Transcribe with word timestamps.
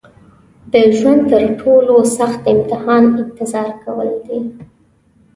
د 0.73 0.73
ژوند 0.97 1.21
تر 1.31 1.43
ټولو 1.61 1.95
سخت 2.17 2.41
امتحان 2.53 3.03
انتظار 3.21 3.69
کول 3.83 4.09
دي. 4.25 4.39